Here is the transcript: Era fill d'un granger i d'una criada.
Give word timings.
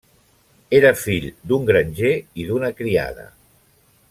Era 0.77 0.91
fill 1.01 1.27
d'un 1.51 1.69
granger 1.69 2.13
i 2.45 2.49
d'una 2.51 2.73
criada. 2.81 3.29